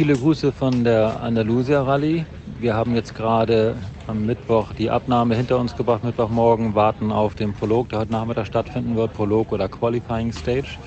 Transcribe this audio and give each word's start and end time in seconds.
Viele 0.00 0.16
Grüße 0.16 0.50
von 0.50 0.82
der 0.82 1.20
Andalusia 1.20 1.82
Rallye. 1.82 2.24
Wir 2.58 2.74
haben 2.74 2.94
jetzt 2.94 3.14
gerade 3.14 3.76
am 4.06 4.24
Mittwoch 4.24 4.72
die 4.72 4.88
Abnahme 4.88 5.36
hinter 5.36 5.58
uns 5.58 5.76
gebracht, 5.76 6.04
Mittwochmorgen, 6.04 6.74
warten 6.74 7.12
auf 7.12 7.34
den 7.34 7.52
Prolog, 7.52 7.90
der 7.90 7.98
heute 7.98 8.12
Nachmittag 8.12 8.46
stattfinden 8.46 8.96
wird, 8.96 9.12
Prolog 9.12 9.52
oder 9.52 9.68
Qualifying 9.68 10.32
Stage. 10.32 10.78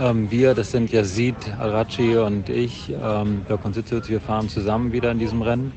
Ähm, 0.00 0.28
wir, 0.32 0.54
das 0.54 0.72
sind 0.72 0.90
Yazid 0.90 1.36
Arachi 1.60 2.16
und 2.16 2.48
ich, 2.48 2.90
ähm, 2.90 3.46
Dirk 3.48 3.60
Sitzwitz, 3.72 4.08
wir 4.08 4.20
fahren 4.20 4.48
zusammen 4.48 4.90
wieder 4.90 5.12
in 5.12 5.20
diesem 5.20 5.40
Rennen. 5.40 5.72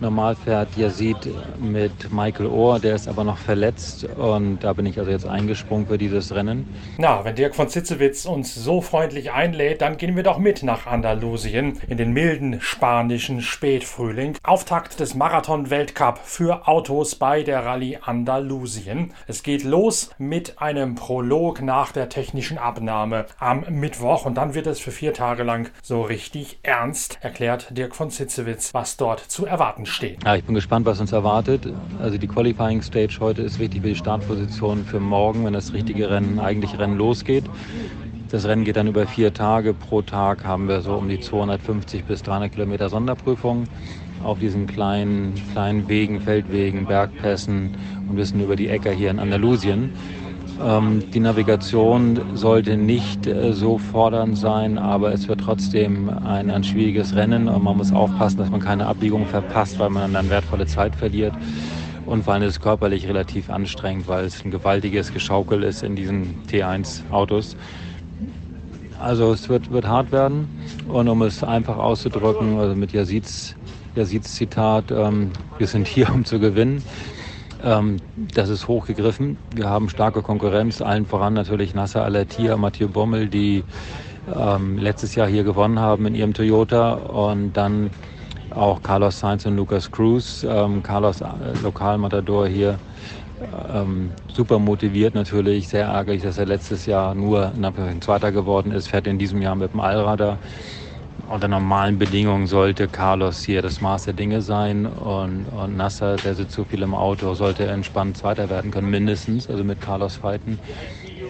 Normal 0.00 0.34
fährt 0.34 0.76
Yazid 0.76 1.16
mit 1.60 2.12
Michael 2.12 2.46
Ohr, 2.46 2.80
der 2.80 2.96
ist 2.96 3.06
aber 3.06 3.22
noch 3.22 3.38
verletzt 3.38 4.04
und 4.16 4.58
da 4.58 4.72
bin 4.72 4.86
ich 4.86 4.98
also 4.98 5.10
jetzt 5.10 5.26
eingesprungen 5.26 5.86
für 5.86 5.98
dieses 5.98 6.34
Rennen. 6.34 6.68
Na, 6.98 7.24
wenn 7.24 7.36
Dirk 7.36 7.54
von 7.54 7.68
Zitzewitz 7.68 8.26
uns 8.26 8.54
so 8.54 8.80
freundlich 8.80 9.30
einlädt, 9.30 9.82
dann 9.82 9.96
gehen 9.96 10.16
wir 10.16 10.24
doch 10.24 10.38
mit 10.38 10.64
nach 10.64 10.86
Andalusien 10.86 11.78
in 11.88 11.96
den 11.96 12.12
milden 12.12 12.60
spanischen 12.60 13.40
Spätfrühling. 13.40 14.36
Auftakt 14.42 14.98
des 14.98 15.14
Marathon-Weltcup 15.14 16.18
für 16.24 16.66
Autos 16.66 17.14
bei 17.14 17.44
der 17.44 17.64
Rallye 17.64 17.98
Andalusien. 18.02 19.12
Es 19.28 19.44
geht 19.44 19.62
los 19.62 20.10
mit 20.18 20.60
einem 20.60 20.96
Prolog 20.96 21.62
nach 21.62 21.92
der 21.92 22.08
technischen 22.08 22.58
Abnahme 22.58 23.26
am 23.38 23.64
Mittwoch 23.68 24.26
und 24.26 24.34
dann 24.34 24.54
wird 24.54 24.66
es 24.66 24.80
für 24.80 24.90
vier 24.90 25.14
Tage 25.14 25.44
lang 25.44 25.70
so 25.82 26.02
richtig 26.02 26.58
ernst, 26.62 27.18
erklärt 27.22 27.68
Dirk 27.70 27.94
von 27.94 28.10
Zitzewitz, 28.10 28.74
was 28.74 28.96
dort 28.96 29.20
zu 29.20 29.46
erwarten 29.46 29.83
stehen. 29.86 30.18
Ja, 30.24 30.36
ich 30.36 30.44
bin 30.44 30.54
gespannt, 30.54 30.86
was 30.86 31.00
uns 31.00 31.12
erwartet. 31.12 31.72
Also 32.00 32.18
die 32.18 32.26
Qualifying 32.26 32.82
Stage 32.82 33.16
heute 33.20 33.42
ist 33.42 33.58
wichtig 33.58 33.82
für 33.82 33.88
die 33.88 33.96
Startposition 33.96 34.84
für 34.84 35.00
morgen, 35.00 35.44
wenn 35.44 35.52
das 35.52 35.72
richtige 35.72 36.10
Rennen, 36.10 36.38
eigentliche 36.38 36.78
Rennen 36.78 36.96
losgeht. 36.96 37.44
Das 38.30 38.46
Rennen 38.46 38.64
geht 38.64 38.76
dann 38.76 38.88
über 38.88 39.06
vier 39.06 39.32
Tage. 39.32 39.74
Pro 39.74 40.02
Tag 40.02 40.44
haben 40.44 40.68
wir 40.68 40.80
so 40.80 40.94
um 40.94 41.08
die 41.08 41.20
250 41.20 42.04
bis 42.04 42.22
300 42.22 42.52
Kilometer 42.52 42.88
Sonderprüfung 42.88 43.68
auf 44.24 44.38
diesen 44.38 44.66
kleinen, 44.66 45.34
kleinen 45.52 45.88
Wegen, 45.88 46.20
Feldwegen, 46.20 46.86
Bergpässen 46.86 47.76
und 48.08 48.16
wir 48.16 48.24
sind 48.24 48.40
über 48.40 48.56
die 48.56 48.68
Äcker 48.68 48.90
hier 48.90 49.10
in 49.10 49.18
Andalusien. 49.18 49.92
Ähm, 50.62 51.02
die 51.12 51.20
Navigation 51.20 52.20
sollte 52.34 52.76
nicht 52.76 53.26
äh, 53.26 53.52
so 53.52 53.78
fordernd 53.78 54.38
sein, 54.38 54.78
aber 54.78 55.12
es 55.12 55.26
wird 55.26 55.40
trotzdem 55.40 56.08
ein, 56.08 56.50
ein 56.50 56.62
schwieriges 56.62 57.14
Rennen 57.16 57.48
und 57.48 57.62
man 57.62 57.76
muss 57.76 57.92
aufpassen, 57.92 58.38
dass 58.38 58.50
man 58.50 58.60
keine 58.60 58.86
Abbiegung 58.86 59.26
verpasst, 59.26 59.78
weil 59.78 59.90
man 59.90 60.12
dann 60.12 60.30
wertvolle 60.30 60.66
Zeit 60.66 60.94
verliert. 60.94 61.34
Und 62.06 62.24
vor 62.24 62.34
allem 62.34 62.42
ist 62.42 62.56
es 62.56 62.60
körperlich 62.60 63.08
relativ 63.08 63.50
anstrengend, 63.50 64.06
weil 64.08 64.26
es 64.26 64.44
ein 64.44 64.50
gewaltiges 64.50 65.12
Geschaukel 65.12 65.62
ist 65.62 65.82
in 65.82 65.96
diesen 65.96 66.36
T1-Autos. 66.50 67.56
Also 69.00 69.32
es 69.32 69.48
wird, 69.48 69.70
wird 69.70 69.86
hart 69.86 70.12
werden. 70.12 70.48
Und 70.88 71.08
um 71.08 71.22
es 71.22 71.42
einfach 71.42 71.78
auszudrücken, 71.78 72.58
also 72.58 72.76
mit 72.76 72.92
Yazids, 72.92 73.56
Yazids 73.96 74.34
Zitat, 74.34 74.90
ähm, 74.90 75.30
wir 75.58 75.66
sind 75.66 75.88
hier, 75.88 76.12
um 76.12 76.24
zu 76.24 76.38
gewinnen. 76.38 76.82
Ähm, 77.64 77.96
das 78.16 78.50
ist 78.50 78.68
hochgegriffen. 78.68 79.38
Wir 79.54 79.70
haben 79.70 79.88
starke 79.88 80.20
Konkurrenz, 80.20 80.82
allen 80.82 81.06
voran 81.06 81.32
natürlich 81.32 81.74
Nasser 81.74 82.04
Al-Attiyah, 82.04 82.58
Mathieu 82.58 82.88
Bommel, 82.88 83.28
die 83.28 83.64
ähm, 84.34 84.76
letztes 84.78 85.14
Jahr 85.14 85.26
hier 85.26 85.44
gewonnen 85.44 85.78
haben 85.78 86.06
in 86.06 86.14
ihrem 86.14 86.34
Toyota 86.34 86.92
und 86.92 87.54
dann 87.54 87.90
auch 88.50 88.82
Carlos 88.82 89.18
Sainz 89.18 89.46
und 89.46 89.56
Lucas 89.56 89.90
Cruz. 89.90 90.46
Ähm, 90.48 90.82
Carlos, 90.82 91.22
äh, 91.22 91.26
Lokalmatador 91.62 92.46
hier, 92.48 92.78
ähm, 93.72 94.10
super 94.32 94.58
motiviert 94.58 95.14
natürlich, 95.14 95.68
sehr 95.68 95.86
ärgerlich, 95.86 96.22
dass 96.22 96.36
er 96.36 96.46
letztes 96.46 96.84
Jahr 96.84 97.14
nur 97.14 97.52
in 97.56 98.02
Zweiter 98.02 98.30
geworden 98.30 98.72
ist, 98.72 98.88
fährt 98.88 99.06
in 99.06 99.18
diesem 99.18 99.40
Jahr 99.40 99.54
mit 99.54 99.72
dem 99.72 99.80
Allrader 99.80 100.38
unter 101.28 101.48
normalen 101.48 101.98
Bedingungen 101.98 102.46
sollte 102.46 102.88
Carlos 102.88 103.42
hier 103.42 103.62
das 103.62 103.80
Maß 103.80 104.04
der 104.04 104.14
Dinge 104.14 104.42
sein 104.42 104.86
und, 104.86 105.46
und 105.46 105.76
Nasser, 105.76 106.16
der 106.16 106.34
sitzt 106.34 106.52
so 106.52 106.64
viel 106.64 106.82
im 106.82 106.94
Auto, 106.94 107.34
sollte 107.34 107.66
entspannt 107.66 108.16
Zweiter 108.16 108.50
werden 108.50 108.70
können, 108.70 108.90
mindestens, 108.90 109.48
also 109.48 109.64
mit 109.64 109.80
Carlos 109.80 110.16
fighten. 110.16 110.58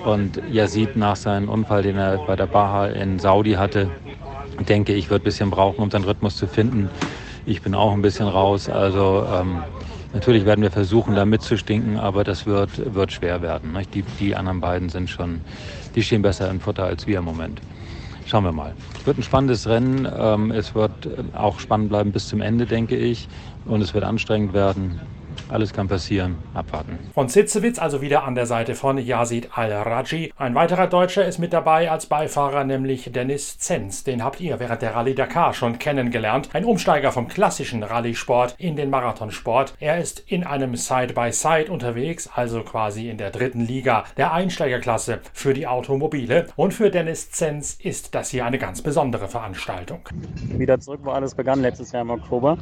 Und 0.05 0.41
Yazid 0.51 0.97
nach 0.97 1.17
seinem 1.17 1.49
Unfall, 1.49 1.83
den 1.83 1.97
er 1.97 2.19
bei 2.27 2.37
der 2.37 2.47
Baha 2.47 2.89
in 2.89 3.19
Saudi 3.19 3.53
hatte, 3.53 3.91
denke 4.69 4.93
ich, 4.95 5.11
wird 5.11 5.23
ein 5.23 5.25
bisschen 5.25 5.51
brauchen, 5.51 5.83
um 5.83 5.91
seinen 5.91 6.05
Rhythmus 6.05 6.37
zu 6.37 6.47
finden. 6.47 6.91
Ich 7.47 7.63
bin 7.63 7.75
auch 7.75 7.93
ein 7.93 8.03
bisschen 8.03 8.29
raus, 8.29 8.69
also 8.69 9.27
ähm, 9.33 9.63
natürlich 10.13 10.45
werden 10.45 10.63
wir 10.63 10.71
versuchen, 10.71 11.15
da 11.15 11.25
mitzustinken, 11.25 11.99
aber 11.99 12.25
das 12.25 12.47
wird, 12.47 12.95
wird 12.95 13.13
schwer 13.13 13.43
werden. 13.43 13.79
Die, 13.95 14.03
die 14.21 14.35
anderen 14.35 14.61
beiden 14.61 14.89
sind 14.89 15.09
schon, 15.11 15.41
die 15.95 16.03
stehen 16.03 16.23
besser 16.23 16.51
in 16.51 16.61
Futter 16.61 16.85
als 16.85 17.07
wir 17.07 17.19
im 17.19 17.25
Moment. 17.25 17.61
Schauen 18.27 18.45
wir 18.45 18.53
mal. 18.53 18.75
Es 18.99 19.07
wird 19.07 19.19
ein 19.19 19.23
spannendes 19.23 19.67
Rennen. 19.69 20.09
Ähm, 20.11 20.51
es 20.51 20.75
wird 20.75 21.07
äh, 21.07 21.25
auch 21.35 21.61
spannend 21.61 21.91
bleiben 21.91 22.11
bis 22.13 22.27
zum 22.27 22.41
Ende, 22.41 22.67
denke 22.67 22.97
ich. 22.97 23.29
Und 23.65 23.83
es 23.83 23.93
wird 23.93 24.05
anstrengend 24.05 24.55
werden. 24.55 25.01
Alles 25.49 25.73
kann 25.73 25.89
passieren. 25.89 26.37
Abwarten. 26.55 26.99
Von 27.13 27.29
Sitzewitz 27.29 27.79
also 27.79 28.01
wieder 28.01 28.25
an 28.25 28.35
der 28.35 28.47
Seite 28.47 28.75
von 28.75 28.99
Yazid 28.99 29.51
Al-Raji. 29.55 30.33
Ein 30.37 30.55
weiterer 30.55 30.87
Deutscher 30.87 31.25
ist 31.27 31.39
mit 31.39 31.53
dabei 31.53 31.91
als 31.91 32.07
Beifahrer, 32.07 32.65
nämlich 32.65 33.13
Dennis 33.13 33.59
Zenz. 33.59 34.05
Den 34.05 34.25
habt 34.25 34.41
ihr 34.41 34.59
während 34.59 34.83
der 34.83 34.95
Rallye 34.95 35.15
Dakar 35.15 35.55
schon 35.55 35.79
kennengelernt. 35.79 36.49
Ein 36.53 36.65
Umsteiger 36.65 37.13
vom 37.13 37.29
klassischen 37.29 37.83
Rallye-Sport 37.83 38.55
in 38.59 38.77
den 38.77 38.91
Marathonsport. 38.91 39.75
Er 39.81 39.99
ist 39.99 40.21
in 40.27 40.45
einem 40.45 40.77
Side-by-Side 40.77 41.65
-Side 41.65 41.71
unterwegs, 41.71 42.29
also 42.35 42.63
quasi 42.63 43.09
in 43.09 43.19
der 43.19 43.31
dritten 43.31 43.61
Liga 43.61 44.05
der 44.17 44.33
Einsteigerklasse 44.33 45.21
für 45.33 45.55
die 45.55 45.67
Automobile. 45.67 46.47
Und 46.57 46.73
für 46.73 46.91
Dennis 46.91 47.31
Zenz 47.31 47.75
ist 47.75 48.15
das 48.15 48.31
hier 48.31 48.47
eine 48.47 48.59
ganz 48.59 48.83
besondere 48.83 49.29
Veranstaltung. 49.29 50.01
Wieder 50.57 50.81
zurück, 50.81 51.01
wo 51.03 51.11
alles 51.11 51.35
begann 51.35 51.61
letztes 51.61 51.93
Jahr 51.93 52.03
im 52.03 52.11
Oktober. 52.11 52.59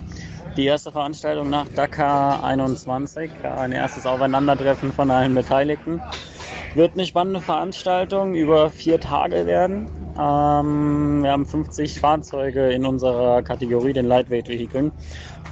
Die 0.56 0.66
erste 0.66 0.92
Veranstaltung 0.92 1.48
nach 1.48 1.66
Dakar 1.68 2.44
21, 2.44 2.71
ein 3.42 3.72
erstes 3.72 4.06
Aufeinandertreffen 4.06 4.92
von 4.92 5.10
allen 5.10 5.34
Beteiligten. 5.34 6.00
Wird 6.74 6.94
eine 6.94 7.06
spannende 7.06 7.40
Veranstaltung 7.40 8.34
über 8.34 8.70
vier 8.70 8.98
Tage 8.98 9.46
werden. 9.46 9.88
Ähm, 10.18 11.22
wir 11.22 11.30
haben 11.30 11.44
50 11.46 12.00
Fahrzeuge 12.00 12.70
in 12.72 12.86
unserer 12.86 13.42
Kategorie, 13.42 13.92
den 13.92 14.06
Lightweight 14.06 14.48
Vehikeln. 14.48 14.92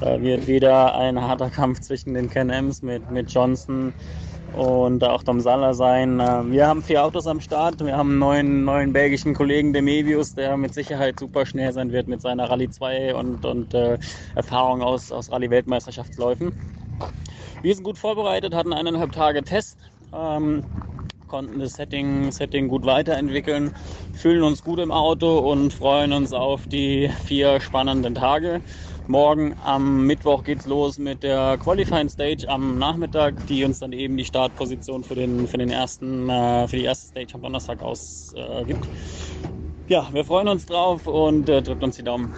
Da 0.00 0.20
wird 0.20 0.46
wieder 0.46 0.94
ein 0.94 1.20
harter 1.20 1.50
Kampf 1.50 1.80
zwischen 1.80 2.14
den 2.14 2.30
Can-Ms 2.30 2.82
mit, 2.82 3.10
mit 3.10 3.30
Johnson, 3.30 3.92
und 4.52 5.04
auch 5.04 5.22
Dom 5.22 5.40
Salah 5.40 5.74
sein. 5.74 6.20
Ähm, 6.20 6.52
wir 6.52 6.66
haben 6.66 6.82
vier 6.82 7.04
Autos 7.04 7.26
am 7.26 7.40
Start. 7.40 7.84
Wir 7.84 7.96
haben 7.96 8.10
einen 8.10 8.18
neuen, 8.18 8.64
neuen 8.64 8.92
belgischen 8.92 9.34
Kollegen, 9.34 9.72
der 9.72 9.82
Mebius, 9.82 10.34
der 10.34 10.56
mit 10.56 10.74
Sicherheit 10.74 11.18
super 11.18 11.46
schnell 11.46 11.72
sein 11.72 11.92
wird 11.92 12.08
mit 12.08 12.20
seiner 12.20 12.50
Rallye 12.50 12.68
2 12.68 13.14
und, 13.14 13.44
und 13.44 13.74
äh, 13.74 13.98
Erfahrung 14.34 14.82
aus, 14.82 15.12
aus 15.12 15.30
Rallye-Weltmeisterschaftsläufen. 15.30 16.52
Wir 17.62 17.74
sind 17.74 17.84
gut 17.84 17.98
vorbereitet, 17.98 18.54
hatten 18.54 18.72
eineinhalb 18.72 19.12
Tage 19.12 19.42
Test. 19.42 19.76
Ähm, 20.12 20.64
konnten 21.30 21.60
das 21.60 21.74
Setting, 21.74 22.32
Setting 22.32 22.68
gut 22.68 22.84
weiterentwickeln, 22.84 23.72
fühlen 24.14 24.42
uns 24.42 24.62
gut 24.64 24.80
im 24.80 24.90
Auto 24.90 25.38
und 25.38 25.72
freuen 25.72 26.12
uns 26.12 26.32
auf 26.32 26.66
die 26.66 27.08
vier 27.24 27.60
spannenden 27.60 28.14
Tage. 28.14 28.60
Morgen 29.06 29.54
am 29.64 30.06
Mittwoch 30.06 30.44
geht's 30.44 30.66
los 30.66 30.98
mit 30.98 31.22
der 31.22 31.56
Qualifying 31.58 32.08
Stage 32.08 32.48
am 32.48 32.78
Nachmittag, 32.78 33.46
die 33.46 33.64
uns 33.64 33.78
dann 33.78 33.92
eben 33.92 34.16
die 34.16 34.24
Startposition 34.24 35.04
für 35.04 35.14
den, 35.14 35.46
für 35.46 35.58
den 35.58 35.70
ersten, 35.70 36.28
äh, 36.28 36.68
für 36.68 36.76
die 36.76 36.84
erste 36.84 37.08
Stage 37.08 37.34
am 37.34 37.42
Donnerstag 37.42 37.80
ausgibt. 37.82 38.86
Äh, 38.86 39.92
ja, 39.92 40.08
wir 40.12 40.24
freuen 40.24 40.48
uns 40.48 40.66
drauf 40.66 41.06
und 41.06 41.48
äh, 41.48 41.62
drückt 41.62 41.82
uns 41.82 41.96
die 41.96 42.04
Daumen. 42.04 42.32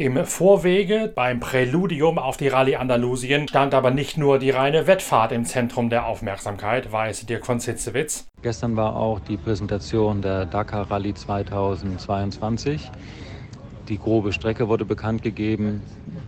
Im 0.00 0.24
Vorwege 0.24 1.12
beim 1.14 1.40
Präludium 1.40 2.18
auf 2.18 2.38
die 2.38 2.48
Rallye 2.48 2.76
Andalusien 2.76 3.46
stand 3.46 3.74
aber 3.74 3.90
nicht 3.90 4.16
nur 4.16 4.38
die 4.38 4.48
reine 4.48 4.86
Wettfahrt 4.86 5.30
im 5.30 5.44
Zentrum 5.44 5.90
der 5.90 6.06
Aufmerksamkeit, 6.06 6.90
weiß 6.90 7.26
Dirk 7.26 7.44
von 7.44 7.60
Sitzewitz. 7.60 8.26
Gestern 8.40 8.76
war 8.76 8.96
auch 8.96 9.20
die 9.20 9.36
Präsentation 9.36 10.22
der 10.22 10.46
Dakar 10.46 10.90
Rallye 10.90 11.12
2022. 11.12 12.90
Die 13.90 13.98
grobe 13.98 14.32
Strecke 14.32 14.68
wurde 14.68 14.86
bekannt 14.86 15.22
gegeben. 15.22 15.82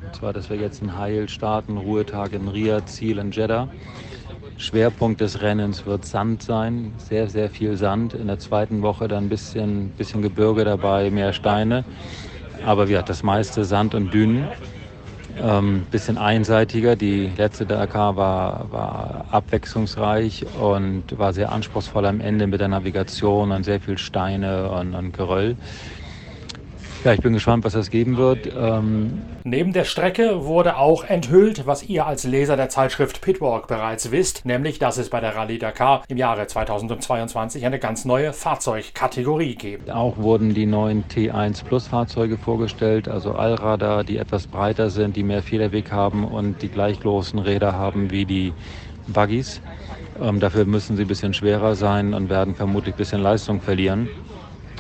Und 0.05 0.17
zwar, 0.17 0.35
dass 0.35 0.51
wir 0.51 0.59
jetzt 0.59 0.83
in 0.83 0.99
Heil 0.99 1.31
starten, 1.31 1.79
Ruhetag 1.79 2.35
in 2.35 2.49
Riyadh, 2.49 2.85
Ziel 2.85 3.17
in 3.17 3.31
Jeddah. 3.31 3.69
Schwerpunkt 4.59 5.23
des 5.23 5.41
Rennens 5.41 5.87
wird 5.87 6.05
Sand 6.05 6.43
sein, 6.43 6.93
sehr, 6.99 7.31
sehr 7.31 7.49
viel 7.49 7.79
Sand. 7.79 8.13
In 8.13 8.27
der 8.27 8.39
zweiten 8.39 8.83
Woche 8.83 9.09
dann 9.09 9.25
ein 9.25 9.29
bisschen, 9.31 9.89
bisschen 9.97 10.21
Gebirge 10.21 10.67
dabei, 10.67 11.11
mehr 11.11 11.33
Steine. 11.33 11.87
Aber 12.65 12.89
wie 12.89 12.99
das 13.05 13.23
meiste 13.23 13.65
Sand 13.65 13.95
und 13.95 14.13
Dünen. 14.13 14.49
Ähm, 15.41 15.87
bisschen 15.91 16.19
einseitiger. 16.19 16.95
Die 16.95 17.29
letzte 17.37 17.65
Dakar 17.65 18.17
war, 18.17 18.71
war 18.71 19.25
abwechslungsreich 19.31 20.47
und 20.61 21.05
war 21.19 21.33
sehr 21.33 21.51
anspruchsvoll 21.53 22.07
am 22.07 22.21
Ende 22.21 22.47
mit 22.47 22.61
der 22.61 22.69
Navigation 22.69 23.51
und 23.51 23.65
sehr 23.65 23.81
viel 23.81 23.99
Steine 23.99 24.71
und, 24.71 24.95
und 24.95 25.13
Geröll. 25.17 25.57
Ja, 27.05 27.13
ich 27.13 27.21
bin 27.21 27.33
gespannt, 27.33 27.65
was 27.65 27.73
das 27.73 27.91
geben 27.91 28.17
wird. 28.17 28.49
Ähm 28.57 29.23
Neben 29.43 29.73
der 29.73 29.83
Strecke 29.83 30.45
wurde 30.45 30.77
auch 30.77 31.03
enthüllt, 31.03 31.67
was 31.67 31.83
ihr 31.83 32.07
als 32.07 32.23
Leser 32.23 32.57
der 32.57 32.69
Zeitschrift 32.69 33.21
Pitwalk 33.21 33.67
bereits 33.67 34.13
wisst, 34.13 34.45
nämlich, 34.45 34.79
dass 34.79 34.99
es 34.99 35.11
bei 35.11 35.19
der 35.19 35.35
Rallye 35.35 35.59
Dakar 35.59 36.05
im 36.07 36.17
Jahre 36.17 36.47
2022 36.47 37.67
eine 37.67 37.81
ganz 37.81 38.05
neue 38.05 38.33
Fahrzeugkategorie 38.33 39.57
gibt. 39.57 39.91
Auch 39.91 40.17
wurden 40.17 40.55
die 40.55 40.65
neuen 40.65 41.03
T1 41.09 41.65
Plus 41.65 41.89
Fahrzeuge 41.89 42.39
vorgestellt, 42.39 43.09
also 43.09 43.33
Allradar, 43.33 44.05
die 44.05 44.19
etwas 44.19 44.47
breiter 44.47 44.89
sind, 44.89 45.17
die 45.17 45.25
mehr 45.25 45.43
Federweg 45.43 45.91
haben 45.91 46.25
und 46.25 46.63
die 46.63 46.69
gleich 46.69 47.01
großen 47.01 47.41
Räder 47.41 47.73
haben 47.73 48.13
wie 48.13 48.25
die 48.27 48.53
Buggies. 49.09 49.61
Ähm, 50.23 50.39
dafür 50.39 50.67
müssen 50.67 50.97
sie 50.97 51.03
ein 51.03 51.09
bisschen 51.09 51.35
schwerer 51.35 51.75
sein 51.75 52.15
und 52.15 52.31
werden 52.31 52.55
vermutlich 52.55 52.95
ein 52.95 52.99
bisschen 52.99 53.23
Leistung 53.23 53.61
verlieren. 53.61 54.09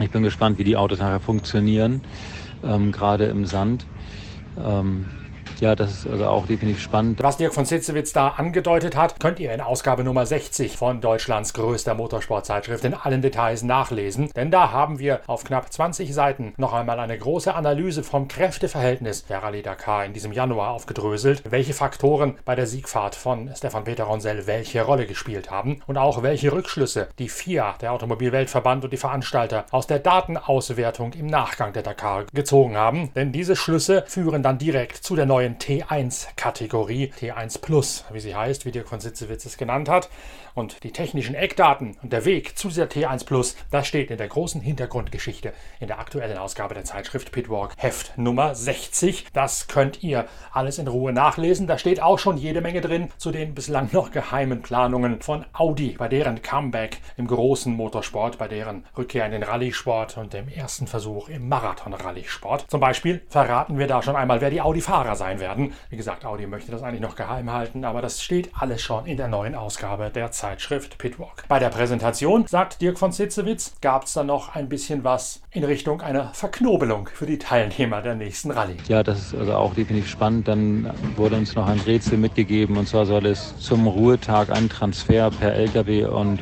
Ich 0.00 0.10
bin 0.10 0.22
gespannt, 0.22 0.58
wie 0.58 0.64
die 0.64 0.76
Autos 0.76 0.98
nachher 0.98 1.20
funktionieren, 1.20 2.02
ähm, 2.62 2.92
gerade 2.92 3.26
im 3.26 3.44
Sand. 3.46 3.86
Ähm, 4.56 5.06
ja, 5.62 5.76
das 5.76 5.92
ist 5.92 6.06
also 6.08 6.26
auch 6.26 6.46
definitiv 6.48 6.82
spannend. 6.82 7.22
Was 7.22 7.36
Dirk 7.36 7.54
von 7.54 7.64
Sitzewitz 7.64 8.12
da 8.12 8.30
angedeutet 8.30 8.96
hat, 8.96 9.20
könnt 9.20 9.38
ihr 9.38 9.54
in 9.54 9.60
Ausgabe 9.60 10.02
Nummer 10.02 10.26
60 10.26 10.76
von 10.76 11.00
Deutschlands 11.00 11.54
größter 11.54 11.94
Motorsportzeitschrift 11.94 12.84
in 12.84 12.94
allen 12.94 13.22
Details 13.22 13.62
nachlesen. 13.62 14.30
Denn 14.34 14.50
da 14.50 14.72
haben 14.72 14.98
wir 14.98 15.20
auf 15.28 15.44
knapp 15.44 15.72
20 15.72 16.12
Seiten 16.12 16.52
noch 16.56 16.72
einmal 16.72 16.98
eine 16.98 17.16
große 17.16 17.54
Analyse 17.54 18.02
vom 18.02 18.26
Kräfteverhältnis 18.26 19.24
der 19.26 19.44
Rallye 19.44 19.62
Dakar 19.62 20.04
in 20.04 20.12
diesem 20.12 20.32
Januar 20.32 20.70
aufgedröselt, 20.70 21.44
welche 21.48 21.74
Faktoren 21.74 22.38
bei 22.44 22.56
der 22.56 22.66
Siegfahrt 22.66 23.14
von 23.14 23.48
Stefan 23.54 23.84
Peter 23.84 24.02
Ronsell 24.02 24.48
welche 24.48 24.82
Rolle 24.82 25.06
gespielt 25.06 25.52
haben 25.52 25.80
und 25.86 25.96
auch 25.96 26.24
welche 26.24 26.50
Rückschlüsse 26.50 27.06
die 27.20 27.28
FIA, 27.28 27.76
der 27.80 27.92
Automobilweltverband 27.92 28.82
und 28.82 28.92
die 28.92 28.96
Veranstalter 28.96 29.66
aus 29.70 29.86
der 29.86 30.00
Datenauswertung 30.00 31.12
im 31.12 31.28
Nachgang 31.28 31.72
der 31.72 31.84
Dakar 31.84 32.24
gezogen 32.34 32.76
haben. 32.76 33.12
Denn 33.14 33.30
diese 33.30 33.54
Schlüsse 33.54 34.02
führen 34.08 34.42
dann 34.42 34.58
direkt 34.58 34.96
zu 34.96 35.14
der 35.14 35.26
neuen 35.26 35.51
neuen 35.52 35.58
T1-Kategorie, 35.58 37.12
T1 37.18 37.60
Plus, 37.60 38.04
wie 38.12 38.20
sie 38.20 38.34
heißt, 38.34 38.64
wie 38.64 38.70
Dirk 38.70 38.88
von 38.88 39.00
Sitzewitz 39.00 39.44
es 39.44 39.56
genannt 39.56 39.88
hat. 39.88 40.08
Und 40.54 40.84
die 40.84 40.92
technischen 40.92 41.34
Eckdaten 41.34 41.96
und 42.02 42.12
der 42.12 42.26
Weg 42.26 42.58
zu 42.58 42.68
dieser 42.68 42.84
T1 42.84 43.24
Plus, 43.24 43.56
das 43.70 43.86
steht 43.86 44.10
in 44.10 44.18
der 44.18 44.28
großen 44.28 44.60
Hintergrundgeschichte 44.60 45.54
in 45.80 45.86
der 45.86 45.98
aktuellen 45.98 46.36
Ausgabe 46.36 46.74
der 46.74 46.84
Zeitschrift 46.84 47.32
Pitwalk 47.32 47.72
Heft 47.78 48.18
Nummer 48.18 48.54
60. 48.54 49.28
Das 49.32 49.66
könnt 49.66 50.02
ihr 50.02 50.26
alles 50.52 50.78
in 50.78 50.88
Ruhe 50.88 51.12
nachlesen. 51.12 51.66
Da 51.66 51.78
steht 51.78 52.02
auch 52.02 52.18
schon 52.18 52.36
jede 52.36 52.60
Menge 52.60 52.82
drin 52.82 53.08
zu 53.16 53.30
den 53.30 53.54
bislang 53.54 53.88
noch 53.92 54.10
geheimen 54.10 54.60
Planungen 54.60 55.22
von 55.22 55.46
Audi, 55.54 55.96
bei 55.98 56.08
deren 56.08 56.42
Comeback 56.42 56.98
im 57.16 57.26
großen 57.26 57.74
Motorsport, 57.74 58.36
bei 58.36 58.48
deren 58.48 58.84
Rückkehr 58.96 59.24
in 59.24 59.32
den 59.32 59.42
Rallye-Sport 59.42 60.18
und 60.18 60.34
dem 60.34 60.48
ersten 60.48 60.86
Versuch 60.86 61.30
im 61.30 61.48
Marathon-Rallye-Sport. 61.48 62.66
Zum 62.68 62.80
Beispiel 62.80 63.22
verraten 63.30 63.78
wir 63.78 63.86
da 63.86 64.02
schon 64.02 64.16
einmal, 64.16 64.42
wer 64.42 64.50
die 64.50 64.60
Audi-Fahrer 64.60 65.16
sein 65.16 65.40
werden. 65.42 65.74
Wie 65.90 65.96
gesagt, 65.96 66.24
Audi 66.24 66.46
möchte 66.46 66.70
das 66.70 66.82
eigentlich 66.82 67.02
noch 67.02 67.16
geheim 67.16 67.52
halten, 67.52 67.84
aber 67.84 68.00
das 68.00 68.22
steht 68.22 68.50
alles 68.58 68.80
schon 68.80 69.04
in 69.06 69.16
der 69.16 69.28
neuen 69.28 69.54
Ausgabe 69.54 70.08
der 70.08 70.30
Zeitschrift. 70.30 70.96
Pitwalk. 70.96 71.44
Bei 71.48 71.58
der 71.58 71.68
Präsentation, 71.68 72.46
sagt 72.46 72.80
Dirk 72.80 72.98
von 72.98 73.12
Sitzewitz, 73.12 73.74
gab 73.80 74.04
es 74.04 74.14
dann 74.14 74.28
noch 74.28 74.54
ein 74.54 74.68
bisschen 74.68 75.04
was 75.04 75.42
in 75.50 75.64
Richtung 75.64 76.00
einer 76.00 76.32
Verknobelung 76.32 77.08
für 77.12 77.26
die 77.26 77.38
Teilnehmer 77.38 78.00
der 78.00 78.14
nächsten 78.14 78.50
Rallye. 78.50 78.76
Ja, 78.88 79.02
das 79.02 79.18
ist 79.18 79.34
also 79.34 79.54
auch 79.54 79.74
definitiv 79.74 80.08
spannend. 80.08 80.48
Dann 80.48 80.90
wurde 81.16 81.36
uns 81.36 81.54
noch 81.54 81.66
ein 81.66 81.80
Rätsel 81.80 82.18
mitgegeben 82.18 82.76
und 82.76 82.88
zwar 82.88 83.04
soll 83.04 83.26
es 83.26 83.58
zum 83.58 83.86
Ruhetag 83.86 84.50
einen 84.50 84.68
Transfer 84.68 85.30
per 85.30 85.54
Lkw 85.54 86.04
und 86.04 86.40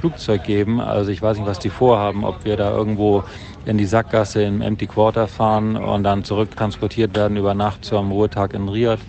Flugzeug 0.00 0.44
geben. 0.44 0.80
Also 0.80 1.10
ich 1.10 1.22
weiß 1.22 1.38
nicht, 1.38 1.46
was 1.46 1.58
die 1.58 1.70
vorhaben, 1.70 2.24
ob 2.24 2.44
wir 2.44 2.56
da 2.56 2.70
irgendwo 2.70 3.24
in 3.64 3.78
die 3.78 3.86
Sackgasse 3.86 4.42
im 4.42 4.60
Empty 4.60 4.86
Quarter 4.86 5.26
fahren 5.26 5.76
und 5.76 6.04
dann 6.04 6.24
zurück 6.24 6.54
transportiert 6.56 7.14
werden 7.16 7.36
über 7.36 7.54
Nacht 7.54 7.84
zum 7.84 8.12
Ruhetag 8.12 8.54
in 8.54 8.68
Riyadh 8.68 9.00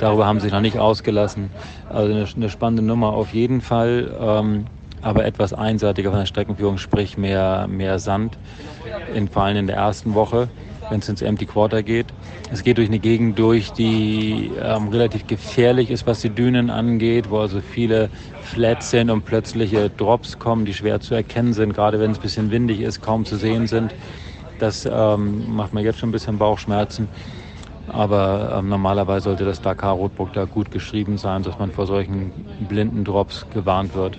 Darüber 0.00 0.26
haben 0.26 0.40
sie 0.40 0.44
sich 0.44 0.52
noch 0.52 0.60
nicht 0.60 0.78
ausgelassen. 0.78 1.50
Also 1.88 2.12
eine, 2.12 2.26
eine 2.36 2.50
spannende 2.50 2.82
Nummer 2.82 3.12
auf 3.12 3.32
jeden 3.32 3.60
Fall, 3.60 4.12
ähm, 4.20 4.66
aber 5.02 5.24
etwas 5.24 5.52
einseitiger 5.52 6.10
von 6.10 6.18
der 6.18 6.26
Streckenführung, 6.26 6.78
sprich 6.78 7.16
mehr, 7.16 7.66
mehr 7.68 7.98
Sand, 7.98 8.36
in, 9.14 9.28
vor 9.28 9.44
allem 9.44 9.56
in 9.56 9.66
der 9.66 9.76
ersten 9.76 10.14
Woche, 10.14 10.48
wenn 10.94 11.00
es 11.00 11.08
ins 11.08 11.22
Empty 11.22 11.46
Quarter 11.46 11.82
geht. 11.82 12.06
Es 12.52 12.62
geht 12.62 12.78
durch 12.78 12.86
eine 12.86 13.00
Gegend 13.00 13.36
durch, 13.36 13.72
die 13.72 14.52
ähm, 14.62 14.88
relativ 14.88 15.26
gefährlich 15.26 15.90
ist, 15.90 16.06
was 16.06 16.20
die 16.20 16.30
Dünen 16.30 16.70
angeht, 16.70 17.30
wo 17.30 17.38
also 17.38 17.60
viele 17.60 18.10
Flats 18.42 18.90
sind 18.90 19.10
und 19.10 19.24
plötzliche 19.24 19.90
Drops 19.90 20.38
kommen, 20.38 20.64
die 20.64 20.72
schwer 20.72 21.00
zu 21.00 21.16
erkennen 21.16 21.52
sind, 21.52 21.74
gerade 21.74 21.98
wenn 21.98 22.12
es 22.12 22.18
ein 22.18 22.22
bisschen 22.22 22.50
windig 22.52 22.80
ist, 22.80 23.02
kaum 23.02 23.24
zu 23.24 23.36
sehen 23.36 23.66
sind. 23.66 23.92
Das 24.60 24.86
ähm, 24.86 25.52
macht 25.56 25.74
mir 25.74 25.82
jetzt 25.82 25.98
schon 25.98 26.10
ein 26.10 26.12
bisschen 26.12 26.38
Bauchschmerzen. 26.38 27.08
Aber 27.88 28.54
ähm, 28.56 28.68
normalerweise 28.68 29.24
sollte 29.24 29.44
das 29.44 29.60
Dakar-Rotbuch 29.60 30.30
da 30.30 30.44
gut 30.44 30.70
geschrieben 30.70 31.18
sein, 31.18 31.42
dass 31.42 31.58
man 31.58 31.72
vor 31.72 31.86
solchen 31.86 32.30
blinden 32.68 33.04
Drops 33.04 33.46
gewarnt 33.52 33.94
wird. 33.96 34.16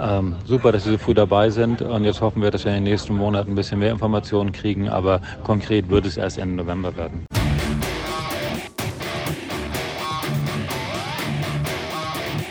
Ähm, 0.00 0.36
super, 0.44 0.72
dass 0.72 0.84
Sie 0.84 0.92
so 0.92 0.98
früh 0.98 1.14
dabei 1.14 1.50
sind 1.50 1.82
und 1.82 2.04
jetzt 2.04 2.20
hoffen 2.20 2.40
wir, 2.42 2.50
dass 2.50 2.64
wir 2.64 2.70
in 2.70 2.84
den 2.84 2.92
nächsten 2.92 3.16
Monaten 3.16 3.52
ein 3.52 3.54
bisschen 3.54 3.80
mehr 3.80 3.90
Informationen 3.90 4.52
kriegen, 4.52 4.88
aber 4.88 5.20
konkret 5.44 5.88
wird 5.88 6.06
es 6.06 6.16
erst 6.16 6.38
Ende 6.38 6.56
November 6.56 6.96
werden. 6.96 7.26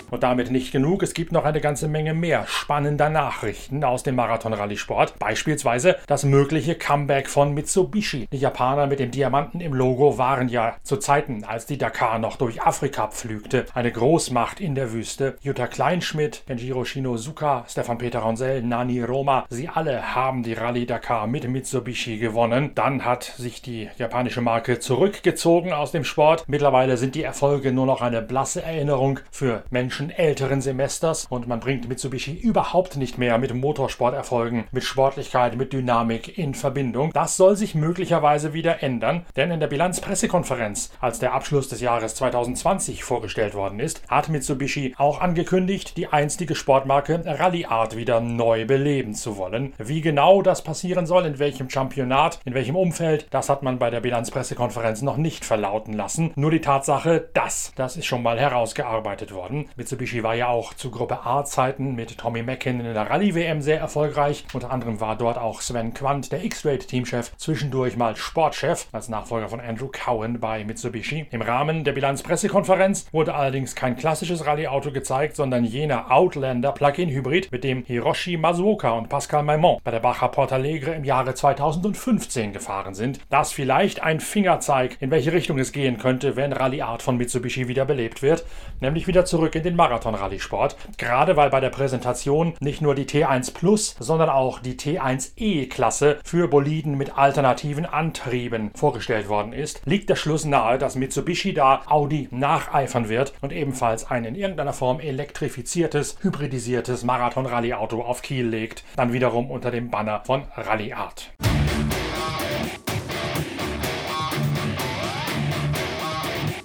Und 0.10 0.24
damit 0.24 0.52
nicht 0.52 0.72
genug, 0.72 1.04
es 1.04 1.14
gibt 1.14 1.32
noch 1.32 1.44
eine 1.44 1.60
ganze 1.60 1.88
Menge 1.88 2.14
mehr 2.14 2.46
spannender 2.48 3.10
Nachrichten 3.10 3.84
aus 3.84 4.04
dem 4.04 4.16
Marathon-Rallye-Sport. 4.16 5.20
Beispielsweise 5.20 5.98
das 6.08 6.24
mögliche 6.24 6.76
Comeback 6.76 7.28
von 7.28 7.54
Mitsubishi. 7.54 8.28
Die 8.32 8.38
Japaner 8.38 8.88
mit 8.88 9.00
dem 9.00 9.12
Diamanten 9.12 9.60
im 9.60 9.74
Logo 9.74 10.18
waren 10.18 10.48
ja 10.48 10.76
zu 10.84 10.98
Zeiten, 10.98 11.44
als 11.44 11.66
die 11.66 11.78
Dakar 11.78 12.20
noch 12.20 12.38
durch 12.38 12.62
Afrika 12.62 13.08
pflügte, 13.08 13.66
eine 13.74 13.92
Großmacht 13.92 14.62
in 14.62 14.76
der 14.76 14.94
Wüste. 14.94 15.38
Jutta 15.42 15.68
Kleinschmidt, 15.68 16.44
Kenjiro 16.48 16.86
Shinozuka, 16.86 17.66
Stefan 17.68 17.98
Peter 17.98 18.20
Ronsell, 18.20 18.62
Nani 18.62 19.04
Roma, 19.04 19.46
sie 19.50 19.68
alle 19.68 20.16
haben 20.16 20.44
die 20.44 20.54
Rallye 20.54 20.86
Dakar 20.86 21.28
mit 21.28 21.48
Mitsubishi 21.48 22.18
gewonnen. 22.18 22.72
Dann 22.76 23.04
hat 23.04 23.24
sich 23.24 23.62
die 23.62 23.90
japanische 23.98 24.42
Marke 24.42 24.80
zurückgezogen 24.80 25.74
aus 25.74 25.92
dem 25.92 26.04
Sport. 26.04 26.46
Mittlerweile 26.48 26.96
sind 26.98 27.16
die 27.16 27.24
Erfolge 27.24 27.74
nur 27.74 27.86
noch 27.86 28.02
eine 28.02 28.22
blasse 28.22 28.64
Erinnerung 28.64 29.20
für 29.32 29.64
Menschen, 29.70 29.97
Menschen 29.98 30.12
älteren 30.12 30.62
Semesters 30.62 31.26
und 31.28 31.48
man 31.48 31.60
bringt 31.60 31.90
Mitsubishi 31.90 32.36
überhaupt 32.36 32.98
nicht 32.98 33.18
mehr 33.18 33.40
mit 33.40 33.52
Motorsporterfolgen, 33.52 34.66
mit 34.72 34.84
Sportlichkeit, 34.84 35.56
mit 35.56 35.74
Dynamik 35.74 36.38
in 36.38 36.54
Verbindung. 36.54 37.12
Das 37.14 37.36
soll 37.36 37.56
sich 37.56 37.74
möglicherweise 37.74 38.54
wieder 38.54 38.84
ändern, 38.84 39.26
denn 39.36 39.50
in 39.50 39.60
der 39.60 39.66
Bilanzpressekonferenz, 39.66 40.92
als 41.02 41.18
der 41.18 41.34
Abschluss 41.34 41.68
des 41.70 41.82
Jahres 41.82 42.14
2020 42.14 43.04
vorgestellt 43.04 43.56
worden 43.56 43.80
ist, 43.80 44.04
hat 44.08 44.30
Mitsubishi 44.30 44.94
auch 45.00 45.20
angekündigt, 45.20 45.98
die 45.98 46.06
einstige 46.06 46.54
Sportmarke 46.54 47.24
Rallye 47.26 47.66
Art 47.66 47.98
wieder 47.98 48.22
neu 48.22 48.68
beleben 48.68 49.16
zu 49.16 49.38
wollen. 49.38 49.74
Wie 49.80 50.02
genau 50.02 50.44
das 50.44 50.64
passieren 50.64 51.08
soll, 51.08 51.26
in 51.26 51.40
welchem 51.40 51.72
Championat, 51.72 52.40
in 52.46 52.54
welchem 52.54 52.76
Umfeld, 52.76 53.26
das 53.32 53.50
hat 53.50 53.64
man 53.64 53.80
bei 53.80 53.90
der 53.90 54.02
Bilanzpressekonferenz 54.02 55.02
noch 55.02 55.18
nicht 55.18 55.44
verlauten 55.44 55.94
lassen. 55.94 56.34
Nur 56.36 56.52
die 56.52 56.62
Tatsache, 56.62 57.30
dass, 57.34 57.72
das 57.76 57.98
ist 57.98 58.06
schon 58.06 58.22
mal 58.22 58.40
herausgearbeitet 58.40 59.34
worden. 59.34 59.66
Mitsubishi 59.88 60.22
war 60.22 60.36
ja 60.36 60.50
auch 60.50 60.74
zu 60.74 60.92
Gruppe 60.92 61.26
A-Zeiten 61.26 61.96
mit 61.96 62.18
Tommy 62.18 62.44
Mackin 62.44 62.82
in 62.82 62.94
der 62.94 63.10
Rallye-WM 63.10 63.62
sehr 63.62 63.80
erfolgreich. 63.80 64.44
Unter 64.52 64.70
anderem 64.70 65.00
war 65.00 65.16
dort 65.16 65.38
auch 65.38 65.62
Sven 65.62 65.94
Quandt, 65.94 66.30
der 66.34 66.44
X-Rate-Teamchef, 66.44 67.32
zwischendurch 67.38 67.96
mal 67.96 68.18
Sportchef 68.18 68.88
als 68.92 69.08
Nachfolger 69.08 69.48
von 69.48 69.62
Andrew 69.62 69.88
Cowan 69.90 70.42
bei 70.42 70.66
Mitsubishi. 70.66 71.28
Im 71.32 71.42
Rahmen 71.42 71.86
der 71.86 71.94
Bilanzpressekonferenz 71.94 73.08
wurde 73.14 73.34
allerdings 73.34 73.76
kein 73.76 73.96
klassisches 73.96 74.46
Rallye-Auto 74.46 74.92
gezeigt, 74.92 75.38
sondern 75.38 75.64
jener 75.64 76.12
Outlander 76.12 76.74
Plug-in-Hybrid, 76.74 77.50
mit 77.54 77.64
dem 77.64 77.86
Hiroshi 77.86 78.36
Masuoka 78.36 78.92
und 78.92 79.08
Pascal 79.08 79.44
Maimont 79.44 79.82
bei 79.86 79.92
der 79.92 80.02
Baja 80.02 80.28
Portalegre 80.28 80.96
im 80.96 81.06
Jahre 81.06 81.34
2015 81.34 82.52
gefahren 82.52 82.94
sind. 82.94 83.22
Das 83.30 83.54
vielleicht 83.54 84.04
ein 84.04 84.20
Fingerzeig, 84.20 84.98
in 85.00 85.12
welche 85.12 85.32
Richtung 85.32 85.58
es 85.60 85.72
gehen 85.72 85.98
könnte, 85.98 86.36
wenn 86.36 86.52
Rallye 86.52 86.82
Art 86.82 87.02
von 87.02 87.16
Mitsubishi 87.16 87.70
wieder 87.70 87.86
belebt 87.86 88.22
wird, 88.22 88.44
nämlich 88.82 89.08
wieder 89.08 89.24
zurück 89.24 89.56
in 89.56 89.64
den 89.64 89.77
Marathon-Rallye-Sport. 89.78 90.76
Gerade 90.98 91.38
weil 91.38 91.50
bei 91.50 91.62
der 91.62 91.70
Präsentation 91.70 92.56
nicht 92.60 92.82
nur 92.82 92.96
die 92.96 93.06
T1 93.06 93.54
Plus, 93.54 93.96
sondern 94.00 94.30
auch 94.30 94.60
die 94.60 94.76
T1E-Klasse 94.76 96.20
für 96.26 96.50
Boliden 96.50 96.98
mit 96.98 97.18
alternativen 97.18 97.86
Antrieben 97.86 98.72
vorgestellt 98.76 99.30
worden 99.30 99.54
ist, 99.54 99.82
liegt 99.86 100.10
der 100.10 100.16
Schluss 100.16 100.44
nahe, 100.44 100.78
dass 100.78 100.96
Mitsubishi 100.96 101.54
da 101.54 101.84
Audi 101.88 102.28
nacheifern 102.32 103.08
wird 103.08 103.34
und 103.42 103.54
ebenfalls 103.54 104.10
ein 104.12 104.26
in 104.26 104.36
irgendeiner 104.36 104.74
Form 104.74 105.00
elektrifiziertes, 105.00 106.18
hybridisiertes 106.22 107.04
Marathon-Rallye-Auto 107.04 108.02
auf 108.02 108.22
Kiel 108.22 108.48
legt, 108.48 108.84
dann 108.96 109.14
wiederum 109.14 109.50
unter 109.50 109.72
dem 109.72 109.90
Banner 109.90 110.22
von 110.26 110.44
Rallye 110.56 110.94
Art. 110.94 111.32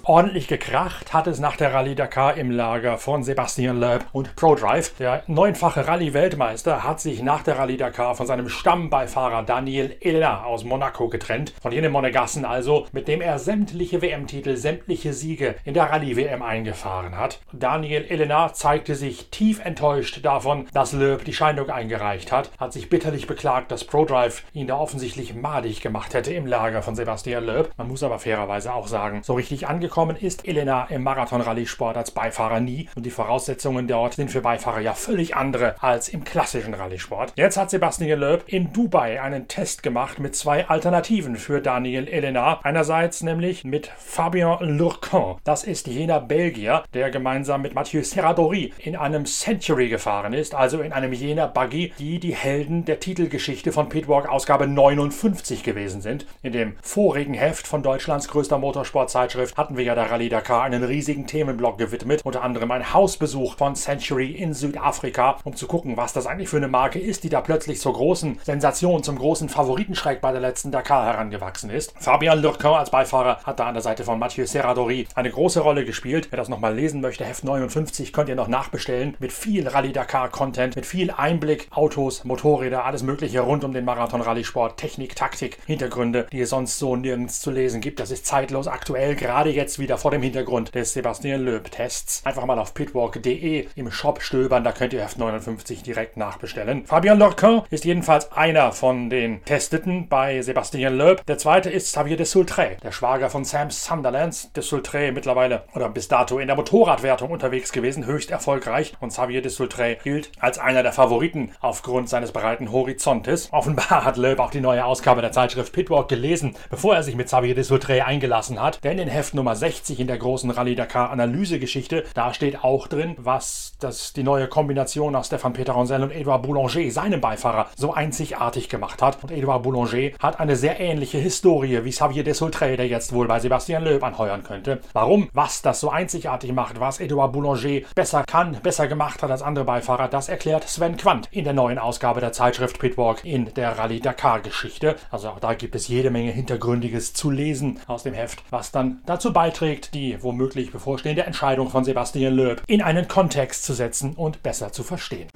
Ordentlich 0.05 0.49
gekracht 0.49 1.13
hat 1.13 1.27
es 1.27 1.39
nach 1.39 1.55
der 1.55 1.73
Rallye 1.73 1.95
Dakar 1.95 2.35
im 2.35 2.51
Lager 2.51 2.97
von 2.97 3.23
Sebastian 3.23 3.79
Loeb 3.79 4.03
und 4.11 4.35
ProDrive. 4.35 4.93
Der 4.99 5.23
neunfache 5.27 5.87
Rallye-Weltmeister 5.87 6.83
hat 6.83 6.99
sich 6.99 7.23
nach 7.23 7.41
der 7.41 7.57
Rallye 7.57 7.77
Dakar 7.77 8.13
von 8.13 8.27
seinem 8.27 8.49
Stammbeifahrer 8.49 9.43
Daniel 9.43 9.95
Elena 10.01 10.43
aus 10.43 10.65
Monaco 10.65 11.07
getrennt. 11.07 11.53
Von 11.61 11.71
jenem 11.71 11.93
Monegassen 11.93 12.43
also, 12.43 12.85
mit 12.91 13.07
dem 13.07 13.21
er 13.21 13.39
sämtliche 13.39 14.01
WM-Titel, 14.01 14.57
sämtliche 14.57 15.13
Siege 15.13 15.55
in 15.63 15.73
der 15.73 15.89
Rallye-WM 15.89 16.41
eingefahren 16.41 17.17
hat. 17.17 17.39
Daniel 17.53 18.03
Elena 18.03 18.51
zeigte 18.51 18.95
sich 18.95 19.29
tief 19.29 19.63
enttäuscht 19.63 20.19
davon, 20.25 20.67
dass 20.73 20.91
Loeb 20.91 21.23
die 21.23 21.33
Scheidung 21.33 21.69
eingereicht 21.69 22.33
hat, 22.33 22.51
hat 22.59 22.73
sich 22.73 22.89
bitterlich 22.89 23.25
beklagt, 23.25 23.71
dass 23.71 23.85
ProDrive 23.85 24.43
ihn 24.51 24.67
da 24.67 24.75
offensichtlich 24.75 25.33
madig 25.33 25.79
gemacht 25.79 26.13
hätte 26.13 26.33
im 26.33 26.45
Lager 26.45 26.81
von 26.81 26.93
Sebastian 26.93 27.45
Loeb. 27.45 27.71
Man 27.77 27.87
muss 27.87 28.03
aber 28.03 28.19
fairerweise 28.19 28.73
auch 28.73 28.89
sagen, 28.89 29.21
so 29.23 29.35
richtig 29.35 29.65
angekommen 29.65 29.92
ist 30.19 30.47
Elena 30.47 30.85
im 30.85 31.03
Marathon-Rallye-Sport 31.03 31.97
als 31.97 32.09
Beifahrer 32.09 32.59
nie 32.59 32.89
und 32.95 33.05
die 33.05 33.11
Voraussetzungen 33.11 33.87
dort 33.87 34.15
sind 34.15 34.31
für 34.31 34.41
Beifahrer 34.41 34.79
ja 34.79 34.95
völlig 34.95 35.35
andere 35.35 35.75
als 35.83 36.09
im 36.09 36.23
klassischen 36.23 36.73
Rallye-Sport. 36.73 37.33
Jetzt 37.35 37.57
hat 37.57 37.69
Sebastian 37.69 38.19
Loeb 38.19 38.45
in 38.47 38.73
Dubai 38.73 39.21
einen 39.21 39.47
Test 39.47 39.83
gemacht 39.83 40.17
mit 40.17 40.35
zwei 40.35 40.67
Alternativen 40.67 41.35
für 41.35 41.61
Daniel 41.61 42.07
Elena. 42.07 42.59
Einerseits 42.63 43.21
nämlich 43.21 43.65
mit 43.65 43.85
Fabien 43.85 44.57
Lurcan. 44.61 45.35
Das 45.43 45.63
ist 45.63 45.85
jener 45.85 46.19
Belgier, 46.19 46.83
der 46.95 47.11
gemeinsam 47.11 47.61
mit 47.61 47.75
Mathieu 47.75 48.01
Serradori 48.01 48.73
in 48.79 48.95
einem 48.95 49.25
Century 49.25 49.89
gefahren 49.89 50.33
ist, 50.33 50.55
also 50.55 50.81
in 50.81 50.91
einem 50.91 51.13
jener 51.13 51.47
Buggy, 51.47 51.93
die 51.99 52.17
die 52.17 52.33
Helden 52.33 52.85
der 52.85 52.99
Titelgeschichte 52.99 53.71
von 53.71 53.89
Pitwalk 53.89 54.27
Ausgabe 54.27 54.65
59 54.65 55.61
gewesen 55.61 56.01
sind. 56.01 56.25
In 56.41 56.51
dem 56.51 56.77
vorigen 56.81 57.35
Heft 57.35 57.67
von 57.67 57.83
Deutschlands 57.83 58.27
größter 58.27 58.57
Motorsportzeitschrift 58.57 59.55
hatten 59.55 59.77
wir 59.77 59.82
ja 59.83 59.95
der 59.95 60.11
Rallye 60.11 60.29
Dakar 60.29 60.63
einen 60.63 60.83
riesigen 60.83 61.27
Themenblock 61.27 61.77
gewidmet, 61.77 62.21
unter 62.23 62.43
anderem 62.43 62.71
ein 62.71 62.93
Hausbesuch 62.93 63.57
von 63.57 63.75
Century 63.75 64.31
in 64.31 64.53
Südafrika, 64.53 65.37
um 65.43 65.55
zu 65.55 65.67
gucken, 65.67 65.97
was 65.97 66.13
das 66.13 66.27
eigentlich 66.27 66.49
für 66.49 66.57
eine 66.57 66.67
Marke 66.67 66.99
ist, 66.99 67.23
die 67.23 67.29
da 67.29 67.41
plötzlich 67.41 67.79
zur 67.79 67.93
großen 67.93 68.39
Sensation, 68.43 69.03
zum 69.03 69.17
großen 69.17 69.49
Favoritenschreck 69.49 70.21
bei 70.21 70.31
der 70.31 70.41
letzten 70.41 70.71
Dakar 70.71 71.05
herangewachsen 71.05 71.69
ist. 71.69 71.93
Fabian 71.99 72.41
Lurquin 72.41 72.71
als 72.71 72.89
Beifahrer 72.89 73.39
hat 73.43 73.59
da 73.59 73.67
an 73.67 73.73
der 73.73 73.83
Seite 73.83 74.03
von 74.03 74.19
Mathieu 74.19 74.45
Serradori 74.45 75.07
eine 75.15 75.29
große 75.29 75.59
Rolle 75.59 75.85
gespielt. 75.85 76.27
Wer 76.31 76.37
das 76.37 76.49
nochmal 76.49 76.75
lesen 76.75 77.01
möchte, 77.01 77.25
Heft 77.25 77.43
59 77.43 78.13
könnt 78.13 78.29
ihr 78.29 78.35
noch 78.35 78.47
nachbestellen 78.47 79.15
mit 79.19 79.31
viel 79.31 79.67
Rallye 79.67 79.91
Dakar 79.91 80.29
Content, 80.29 80.75
mit 80.75 80.85
viel 80.85 81.11
Einblick, 81.11 81.67
Autos, 81.71 82.23
Motorräder, 82.23 82.85
alles 82.85 83.03
mögliche 83.03 83.41
rund 83.41 83.63
um 83.63 83.73
den 83.73 83.85
Marathon 83.85 84.21
Rallye-Sport, 84.21 84.77
Technik, 84.77 85.15
Taktik, 85.15 85.57
Hintergründe, 85.65 86.27
die 86.31 86.41
es 86.41 86.49
sonst 86.49 86.79
so 86.79 86.95
nirgends 86.95 87.41
zu 87.41 87.51
lesen 87.51 87.81
gibt. 87.81 87.99
Das 87.99 88.11
ist 88.11 88.25
zeitlos 88.25 88.67
aktuell, 88.67 89.15
gerade 89.15 89.49
jetzt 89.49 89.72
wieder 89.79 89.97
vor 89.97 90.11
dem 90.11 90.21
Hintergrund 90.21 90.75
des 90.75 90.93
Sebastian 90.93 91.45
Loeb-Tests. 91.45 92.25
Einfach 92.25 92.45
mal 92.45 92.59
auf 92.59 92.73
pitwalk.de 92.73 93.67
im 93.75 93.91
Shop 93.91 94.21
stöbern, 94.21 94.63
da 94.63 94.71
könnt 94.71 94.93
ihr 94.93 95.07
F59 95.07 95.83
direkt 95.83 96.17
nachbestellen. 96.17 96.85
Fabian 96.85 97.19
Lorquin 97.19 97.61
ist 97.69 97.85
jedenfalls 97.85 98.31
einer 98.31 98.71
von 98.71 99.09
den 99.09 99.43
Testeten 99.45 100.07
bei 100.07 100.41
Sebastian 100.41 100.97
Loeb. 100.97 101.25
Der 101.25 101.37
zweite 101.37 101.69
ist 101.69 101.87
Xavier 101.87 102.17
de 102.17 102.25
Sultré, 102.25 102.79
der 102.81 102.91
Schwager 102.91 103.29
von 103.29 103.45
Sam 103.45 103.69
Sunderland. 103.71 104.55
De 104.55 104.63
Sultré 104.63 105.11
mittlerweile 105.11 105.63
oder 105.73 105.89
bis 105.89 106.07
dato 106.07 106.39
in 106.39 106.47
der 106.47 106.55
Motorradwertung 106.55 107.31
unterwegs 107.31 107.71
gewesen, 107.71 108.05
höchst 108.05 108.31
erfolgreich. 108.31 108.93
Und 108.99 109.09
Xavier 109.09 109.41
de 109.41 109.51
Sultré 109.51 109.97
gilt 110.03 110.31
als 110.39 110.59
einer 110.59 110.83
der 110.83 110.93
Favoriten 110.93 111.51
aufgrund 111.61 112.09
seines 112.09 112.31
breiten 112.31 112.71
Horizontes. 112.71 113.49
Offenbar 113.51 114.03
hat 114.05 114.17
Loeb 114.17 114.39
auch 114.39 114.51
die 114.51 114.61
neue 114.61 114.85
Ausgabe 114.85 115.21
der 115.21 115.31
Zeitschrift 115.31 115.73
Pitwalk 115.73 116.07
gelesen, 116.07 116.55
bevor 116.69 116.95
er 116.95 117.03
sich 117.03 117.15
mit 117.15 117.27
Xavier 117.27 117.55
de 117.55 117.63
Sultré 117.63 118.01
eingelassen 118.01 118.61
hat. 118.61 118.83
Denn 118.83 118.99
in 118.99 119.07
Heft 119.07 119.33
Nummer 119.33 119.55
60 119.63 120.01
in 120.01 120.07
der 120.07 120.17
großen 120.17 120.51
Rallye 120.51 120.75
Dakar 120.75 121.09
Analysegeschichte, 121.09 122.03
da 122.15 122.33
steht 122.33 122.65
auch 122.65 122.87
drin, 122.87 123.15
was 123.17 123.75
das 123.79 124.11
die 124.11 124.21
neue 124.21 124.49
Kombination 124.49 125.15
aus 125.15 125.27
Stefan 125.27 125.53
Peter 125.53 125.71
Ronsel 125.71 126.03
und 126.03 126.11
Edouard 126.11 126.43
Boulanger, 126.43 126.91
seinem 126.91 127.21
Beifahrer, 127.21 127.67
so 127.77 127.93
einzigartig 127.93 128.67
gemacht 128.67 129.01
hat. 129.01 129.23
Und 129.23 129.31
Edouard 129.31 129.63
Boulanger 129.63 130.11
hat 130.19 130.41
eine 130.41 130.57
sehr 130.57 130.81
ähnliche 130.81 131.17
Historie 131.17 131.85
wie 131.85 131.91
Xavier 131.91 132.25
de 132.25 132.33
Sultré, 132.33 132.75
der 132.75 132.87
jetzt 132.87 133.13
wohl 133.13 133.25
bei 133.25 133.39
Sebastian 133.39 133.85
Loeb 133.85 134.03
anheuern 134.03 134.43
könnte. 134.43 134.81
Warum? 134.91 135.29
Was 135.31 135.61
das 135.61 135.79
so 135.79 135.89
einzigartig 135.89 136.51
macht, 136.51 136.81
was 136.81 136.99
Edouard 136.99 137.31
Boulanger 137.31 137.83
besser 137.95 138.25
kann, 138.25 138.57
besser 138.61 138.89
gemacht 138.89 139.23
hat 139.23 139.31
als 139.31 139.41
andere 139.41 139.63
Beifahrer, 139.63 140.09
das 140.09 140.27
erklärt 140.27 140.67
Sven 140.67 140.97
Quandt 140.97 141.29
in 141.31 141.45
der 141.45 141.53
neuen 141.53 141.79
Ausgabe 141.79 142.19
der 142.19 142.33
Zeitschrift 142.33 142.79
Pitwalk 142.79 143.23
in 143.23 143.53
der 143.53 143.79
Rallye 143.79 144.01
Dakar 144.01 144.41
Geschichte. 144.41 144.97
Also 145.09 145.29
auch 145.29 145.39
da 145.39 145.53
gibt 145.53 145.73
es 145.75 145.87
jede 145.87 146.09
Menge 146.09 146.31
Hintergründiges 146.31 147.13
zu 147.13 147.31
lesen 147.31 147.79
aus 147.87 148.03
dem 148.03 148.13
Heft, 148.13 148.43
was 148.49 148.73
dann 148.73 148.99
dazu 149.05 149.31
beiträgt, 149.31 149.52
die 149.93 150.21
womöglich 150.21 150.71
bevorstehende 150.71 151.23
Entscheidung 151.23 151.69
von 151.69 151.83
Sebastian 151.83 152.33
Loeb 152.33 152.61
in 152.67 152.81
einen 152.81 153.07
Kontext 153.07 153.63
zu 153.63 153.73
setzen 153.73 154.13
und 154.13 154.43
besser 154.43 154.71
zu 154.71 154.83
verstehen. 154.83 155.29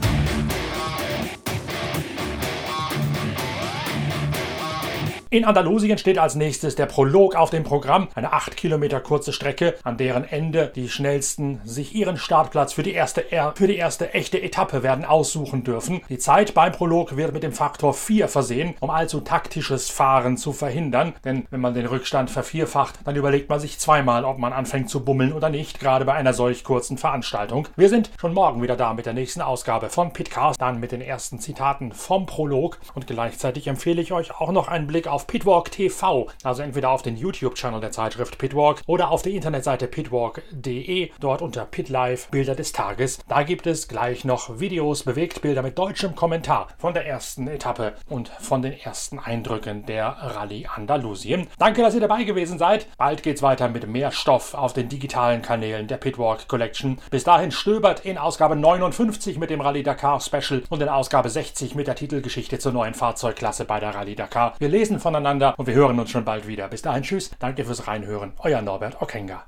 In 5.29 5.43
Andalusien 5.43 5.97
steht 5.97 6.19
als 6.19 6.35
nächstes 6.35 6.75
der 6.75 6.85
Prolog 6.85 7.35
auf 7.35 7.49
dem 7.49 7.65
Programm, 7.65 8.07
eine 8.15 8.31
8 8.31 8.55
Kilometer 8.55 9.01
kurze 9.01 9.33
Strecke, 9.33 9.75
an 9.83 9.97
deren 9.97 10.23
Ende 10.23 10.71
die 10.73 10.87
schnellsten 10.87 11.59
sich 11.65 11.93
ihren 11.93 12.15
Startplatz 12.15 12.71
für 12.71 12.83
die 12.83 12.93
erste, 12.93 13.25
für 13.55 13.67
die 13.67 13.75
erste 13.75 14.13
echte 14.13 14.41
Etappe 14.41 14.83
werden 14.83 15.03
aussuchen 15.03 15.65
dürfen. 15.65 15.99
Die 16.07 16.17
Zeit 16.17 16.53
beim 16.53 16.71
Prolog 16.71 17.17
wird 17.17 17.33
mit 17.33 17.43
dem 17.43 17.51
Faktor 17.51 17.93
4 17.93 18.29
versehen, 18.29 18.75
um 18.79 18.89
allzu 18.89 19.19
taktisches 19.19 19.89
Fahren 19.89 20.37
zu 20.37 20.53
verhindern, 20.53 21.13
denn 21.25 21.45
wenn 21.49 21.59
man 21.59 21.73
den 21.73 21.87
Rückstand 21.87 22.31
vervierfacht, 22.31 22.95
dann 23.03 23.17
überlegt 23.17 23.49
man 23.49 23.59
sich 23.59 23.79
zweimal, 23.79 24.23
ob 24.23 24.37
man 24.37 24.53
anfängt 24.53 24.89
zu 24.89 25.03
bummeln 25.03 25.33
oder 25.33 25.49
nicht, 25.49 25.81
gerade 25.81 26.05
bei 26.05 26.13
einer 26.13 26.31
solch 26.31 26.63
kurzen 26.63 26.97
Veranstaltung. 26.97 27.67
Wir 27.75 27.89
sind 27.89 28.11
schon 28.17 28.33
morgen 28.33 28.61
wieder 28.61 28.77
da 28.77 28.93
mit 28.93 29.05
der 29.05 29.13
nächsten 29.13 29.41
Ausgabe 29.41 29.89
von 29.89 30.13
Pitcast, 30.13 30.61
dann 30.61 30.79
mit 30.79 30.93
den 30.93 31.01
ersten 31.01 31.39
Zitaten 31.39 31.91
vom 31.91 32.25
Prolog 32.27 32.79
und 32.95 33.07
gleichzeitig 33.07 33.67
empfehle 33.67 34.01
ich 34.01 34.13
euch 34.13 34.39
auch 34.39 34.53
noch 34.53 34.69
einen 34.69 34.87
Blick 34.87 35.07
auf 35.07 35.16
auf 35.17 35.25
Pitwalk 35.25 35.71
TV, 35.71 36.27
also 36.43 36.61
entweder 36.61 36.91
auf 36.91 37.01
den 37.01 37.17
YouTube-Channel 37.17 37.81
der 37.81 37.89
Zeitschrift 37.89 38.37
Pitwalk 38.37 38.83
oder 38.85 39.09
auf 39.09 39.23
der 39.23 39.31
Internetseite 39.31 39.87
pitwalk.de, 39.87 41.09
dort 41.19 41.41
unter 41.41 41.65
PitLive 41.65 42.27
Bilder 42.29 42.53
des 42.53 42.71
Tages. 42.71 43.17
Da 43.27 43.41
gibt 43.41 43.65
es 43.65 43.87
gleich 43.87 44.25
noch 44.25 44.59
Videos, 44.59 45.01
Bewegtbilder 45.01 45.63
mit 45.63 45.75
deutschem 45.79 46.13
Kommentar 46.13 46.67
von 46.77 46.93
der 46.93 47.07
ersten 47.07 47.47
Etappe 47.47 47.93
und 48.07 48.29
von 48.29 48.61
den 48.61 48.73
ersten 48.73 49.17
Eindrücken 49.17 49.87
der 49.87 50.05
Rallye 50.05 50.67
Andalusien. 50.67 51.47
Danke, 51.57 51.81
dass 51.81 51.95
ihr 51.95 52.01
dabei 52.01 52.23
gewesen 52.23 52.59
seid. 52.59 52.85
Bald 52.99 53.23
geht's 53.23 53.41
weiter 53.41 53.69
mit 53.69 53.87
mehr 53.87 54.11
Stoff 54.11 54.53
auf 54.53 54.73
den 54.73 54.87
digitalen 54.87 55.41
Kanälen 55.41 55.87
der 55.87 55.97
Pitwalk 55.97 56.47
Collection. 56.47 56.99
Bis 57.09 57.23
dahin 57.23 57.49
stöbert 57.49 58.05
in 58.05 58.19
Ausgabe 58.19 58.55
59 58.55 59.39
mit 59.39 59.49
dem 59.49 59.61
Rallye 59.61 59.81
Dakar 59.81 60.21
Special 60.21 60.61
und 60.69 60.83
in 60.83 60.89
Ausgabe 60.89 61.31
60 61.31 61.73
mit 61.73 61.87
der 61.87 61.95
Titelgeschichte 61.95 62.59
zur 62.59 62.71
neuen 62.71 62.93
Fahrzeugklasse 62.93 63.65
bei 63.65 63.79
der 63.79 63.95
Rallye 63.95 64.13
Dakar. 64.13 64.53
Wir 64.59 64.69
lesen 64.69 64.99
von 65.06 65.06
voneinander 65.07 65.53
und 65.57 65.67
wir 65.67 65.73
hören 65.73 65.97
uns 65.99 66.11
schon 66.11 66.25
bald 66.25 66.47
wieder. 66.47 66.67
Bis 66.67 66.81
dahin, 66.81 67.03
tschüss, 67.03 67.31
danke 67.39 67.63
fürs 67.63 67.87
Reinhören. 67.87 68.33
Euer 68.39 68.61
Norbert 68.61 69.01
Okenga. 69.01 69.45